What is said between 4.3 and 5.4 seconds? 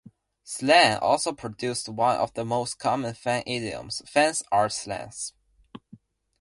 are slans".